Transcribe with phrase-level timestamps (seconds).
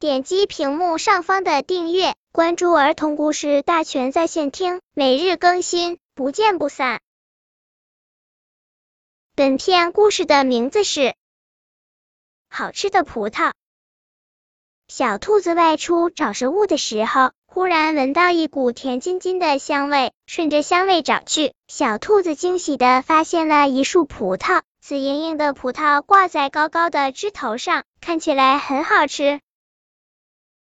[0.00, 7.00] 点击屏幕上方的订阅，关注儿童故事大全在线听，每日更新，不见不散。
[9.34, 11.00] 本片故事的名字是
[12.48, 13.48] 《好吃的葡萄》。
[14.86, 24.62] 小兔子外出找食物的时候，忽然闻到一股甜津津的香味，顺着香味找去，小兔子惊喜的发现了一束葡萄。
[24.80, 29.40] 紫莹莹的葡萄挂在高高的枝头上，看起来很好吃。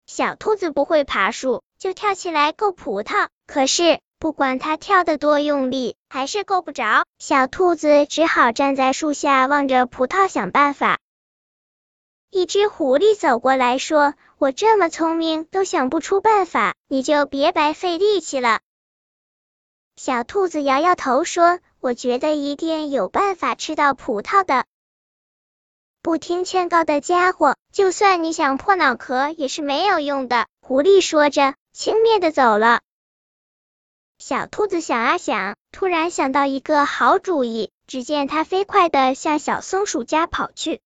[0.07, 3.29] 小兔子不会爬树，就跳起来够葡萄。
[3.47, 7.05] 可是不管它跳得多用力，还是够不着。
[7.19, 10.99] 小兔子只好站在树下望着葡萄想办法。
[12.31, 18.61] 一只狐狸走过来说：“我这么聪明，都想不出办法，你就别白费力气了。”
[19.97, 21.61] 小兔子摇摇头说。
[21.79, 24.65] 我觉得一定有办法吃到葡萄的。
[26.03, 30.47] 不听劝告的家伙，就算你想破脑壳也是没有用的。
[30.63, 32.81] 狐狸说着，轻蔑的走了。
[34.17, 37.71] 小兔子想啊想，突然想到一个好主意。
[37.87, 40.81] 只见它飞快的向小松鼠家跑去。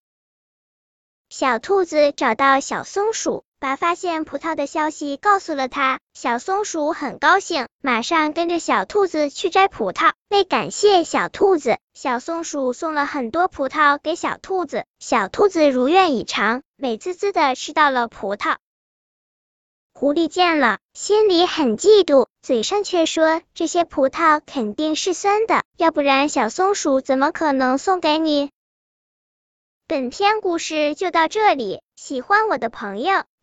[1.29, 3.45] 小兔子找到小松鼠。
[3.61, 10.15] 把发现葡萄的消息告诉了他，小松鼠很高兴，马上跟着小兔子去摘葡萄。
[10.31, 18.57] 为感谢小兔子，小松鼠送了很多葡萄给小兔子，小兔子如愿以偿，美滋滋的吃到了葡萄。
[19.93, 28.51] 狐狸见了，心里很嫉妒，嘴上却说这些葡萄肯定是酸的，要不然小松鼠怎么可能送给你？
[29.87, 33.25] 本篇故事就到这里，喜欢我的朋友